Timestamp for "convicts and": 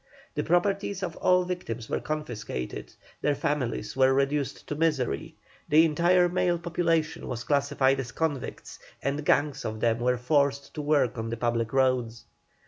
8.11-9.23